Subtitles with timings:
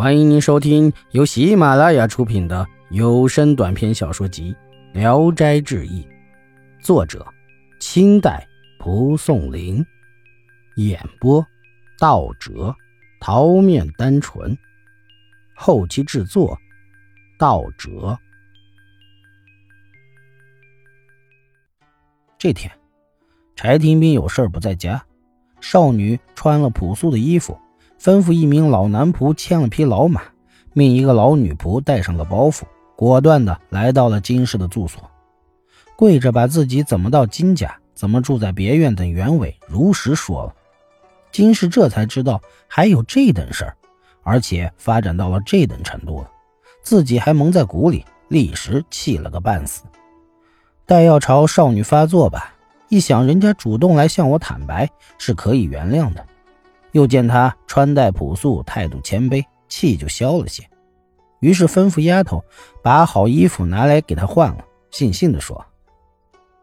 [0.00, 4.56] 欢迎您收听由喜马拉雅出品的有声短篇小说集
[4.98, 6.02] 《聊斋志异》，
[6.82, 7.22] 作者：
[7.80, 8.48] 清代
[8.78, 9.84] 蒲松龄，
[10.76, 11.46] 演播：
[11.98, 12.74] 道哲、
[13.20, 14.56] 桃面单纯，
[15.54, 16.58] 后期制作：
[17.38, 18.18] 道哲。
[22.38, 22.72] 这天，
[23.54, 25.04] 柴廷斌有事不在家，
[25.60, 27.54] 少女穿了朴素的衣服。
[28.00, 30.22] 吩咐一名老男仆牵了匹老马，
[30.72, 32.62] 命一个老女仆带上个包袱，
[32.96, 35.02] 果断地来到了金氏的住所，
[35.96, 40.54] 跪着把自己怎么到金家、怎么住在别院等原委如实说了。
[41.30, 43.76] 金氏这才知道还有这等事儿，
[44.22, 46.30] 而且发展到了这等程度了，
[46.82, 49.82] 自己还蒙在鼓里，立时气了个半死。
[50.86, 52.54] 待要朝少女发作吧，
[52.88, 54.88] 一想人家主动来向我坦白，
[55.18, 56.26] 是可以原谅的。
[56.92, 60.68] 又见他穿戴朴素，态度谦卑，气就消了些。
[61.40, 62.44] 于是吩咐丫头
[62.82, 65.66] 把好衣服拿来给他换了，悻悻地说：“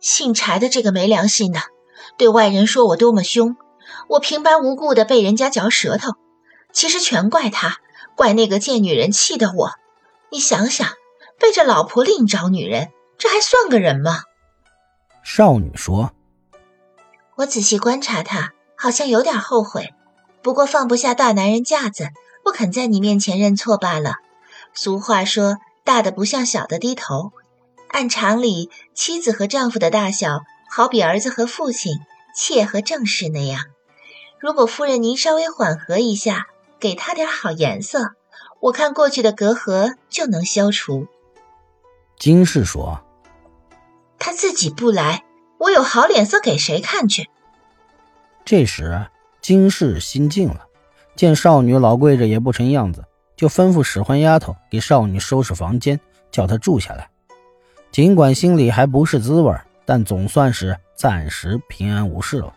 [0.00, 1.60] 姓柴的这个没良心的，
[2.16, 3.56] 对外人说我多么凶，
[4.08, 6.12] 我平白无故的被人家嚼舌头，
[6.72, 7.78] 其实全怪他，
[8.16, 9.72] 怪那个贱女人气的我。
[10.30, 10.88] 你想想，
[11.38, 14.22] 背着老婆另找女人，这还算个人吗？”
[15.22, 16.12] 少女说
[17.36, 19.92] ：“我仔细观察他，好像有点后悔。”
[20.42, 22.08] 不过放不下大男人架子，
[22.44, 24.16] 不肯在你面前认错罢了。
[24.74, 27.32] 俗话说，大的不向小的低头。
[27.88, 32.00] 按常理，妻子和丈夫的大小，好比儿子和父亲，
[32.34, 33.66] 妾和正室那样。
[34.40, 36.46] 如果夫人您稍微缓和一下，
[36.80, 38.12] 给他点好颜色，
[38.60, 41.06] 我看过去的隔阂就能消除。
[42.18, 43.04] 金氏说
[44.18, 45.24] ：“他自己不来，
[45.58, 47.28] 我有好脸色给谁看去？”
[48.44, 49.06] 这时。
[49.42, 50.64] 金氏心静了，
[51.16, 53.04] 见少女老跪着也不成样子，
[53.34, 55.98] 就吩咐使唤丫头给少女收拾房间，
[56.30, 57.08] 叫她住下来。
[57.90, 59.52] 尽管心里还不是滋味，
[59.84, 62.54] 但总算是暂时平安无事了。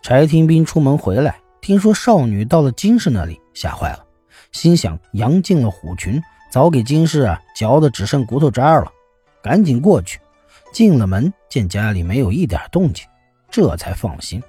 [0.00, 4.02] 柴廷斌出门回来，听说少女到了金氏那里，吓坏了，
[4.50, 8.90] 心想羊进了虎群，早给金氏啊嚼的只剩骨头渣了，
[9.42, 10.18] 赶紧过去。
[10.72, 13.06] 进了门，见家里没有一点动静，
[13.50, 14.42] 这才放心。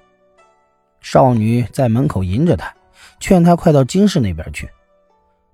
[1.00, 2.74] 少女在门口迎着他，
[3.20, 4.68] 劝他快到金氏那边去。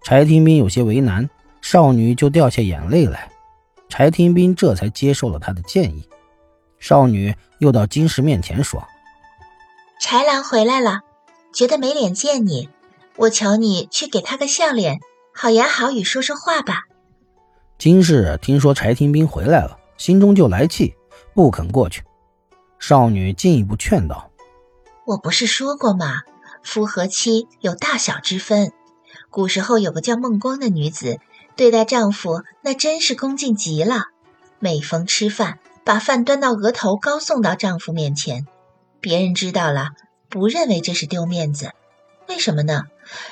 [0.03, 1.29] 柴廷斌有些为难，
[1.61, 3.31] 少女就掉下眼泪来。
[3.89, 6.09] 柴廷斌这才接受了他的建议。
[6.79, 8.83] 少女又到金氏面前说
[10.01, 11.03] ：“柴郎回来了，
[11.55, 12.69] 觉得没脸见你，
[13.17, 14.99] 我求你去给他个笑脸，
[15.33, 16.87] 好言好语说说话吧。”
[17.79, 20.95] 金氏听说柴廷斌回来了，心中就来气，
[21.35, 22.03] 不肯过去。
[22.81, 24.32] 少女进一步劝道。
[25.13, 26.23] 我不是说过吗？
[26.63, 28.73] 夫和妻有大小之分。
[29.29, 31.19] 古时候有个叫孟光的女子，
[31.55, 34.05] 对待丈夫那真是恭敬极了。
[34.59, 38.47] 每逢吃饭，把饭端到额头高送到丈夫面前。
[39.01, 39.91] 别人知道了，
[40.31, 41.73] 不认为这是丢面子。
[42.29, 42.85] 为什么呢？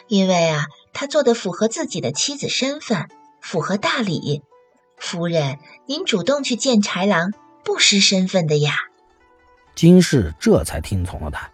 [0.06, 3.08] 因为啊，她做的符合自己的妻子身份，
[3.40, 4.42] 符合大礼。
[4.98, 7.32] 夫人，您主动去见豺狼，
[7.64, 8.74] 不失身份的呀。
[9.74, 11.50] 金氏这才听从了他。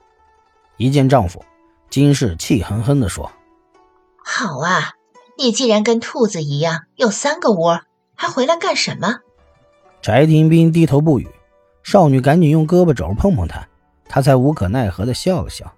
[0.76, 1.44] 一见丈夫，
[1.88, 3.32] 金氏气哼哼地说
[4.22, 4.92] ：“好啊，
[5.38, 7.80] 你既然跟兔子一样有三个窝，
[8.14, 9.20] 还回来干什么？”
[10.02, 11.28] 翟廷斌低头不语，
[11.82, 13.66] 少女赶紧用胳膊肘碰碰他，
[14.08, 15.72] 他才无可奈何地笑了笑。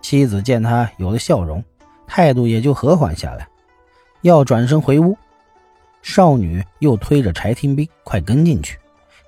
[0.00, 1.64] 妻子见他有了笑容，
[2.06, 3.48] 态度也就和缓下来，
[4.20, 5.16] 要转身回屋，
[6.02, 8.78] 少女又推着柴廷斌快跟进去，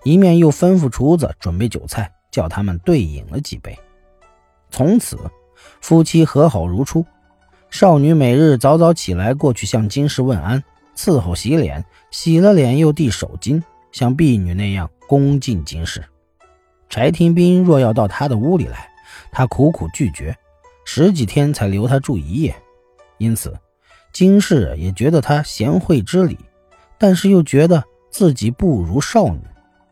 [0.05, 3.77] 一面又吩咐厨子准备酒菜，叫他们对饮了几杯。
[4.71, 5.19] 从此，
[5.81, 7.05] 夫妻和好如初。
[7.71, 10.63] 少女每日早早起来过去向金氏问安，
[10.97, 16.03] 伺候洗脸，洗了脸又递手巾，像婢女那样恭敬金氏。
[16.89, 18.89] 柴廷斌若要到他的屋里来，
[19.31, 20.37] 他苦苦拒绝，
[20.85, 22.55] 十几天才留他住一夜。
[23.19, 23.57] 因此，
[24.13, 26.37] 金氏也觉得他贤惠之礼，
[26.99, 29.41] 但是又觉得自己不如少女，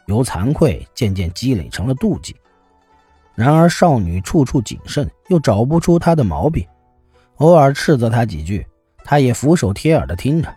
[0.07, 2.35] 由惭愧渐渐积累成了妒忌。
[3.39, 6.67] 然而少女处处谨慎，又找不出他的毛病，
[7.37, 8.67] 偶尔斥责他几句，
[9.05, 10.53] 他也俯首帖耳的听着。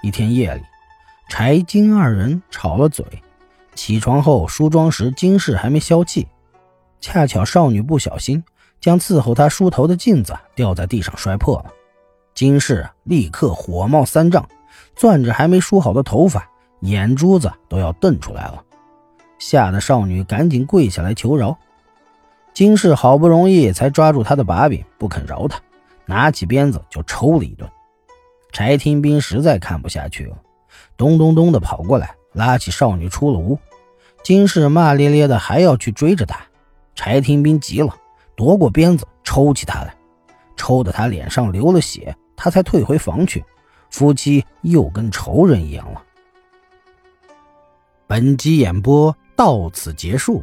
[0.00, 0.62] 一天夜里，
[1.28, 3.04] 柴金二人吵了嘴，
[3.74, 6.26] 起床后梳妆时，金氏还没消气，
[7.02, 8.42] 恰巧少女不小心
[8.80, 11.70] 将伺候她梳头的镜子掉在地上摔破了，
[12.34, 14.48] 金氏立刻火冒三丈，
[14.96, 16.48] 攥着还没梳好的头发，
[16.80, 18.64] 眼珠子都要瞪出来了，
[19.38, 21.54] 吓得少女赶紧跪下来求饶。
[22.52, 25.60] 金氏好不容易才抓住他的把柄，不肯饶他，
[26.04, 27.70] 拿起鞭子就抽了一顿。
[28.52, 30.36] 柴廷斌实在看不下去了，
[30.96, 33.58] 咚咚咚的跑过来，拉起少女出了屋。
[34.22, 36.40] 金氏骂咧咧的还要去追着他，
[36.94, 37.94] 柴廷斌急了，
[38.36, 39.94] 夺过鞭子抽起他来，
[40.56, 43.42] 抽得他脸上流了血，他才退回房去。
[43.88, 46.02] 夫妻又跟仇人一样了。
[48.06, 50.42] 本集演播到此结束，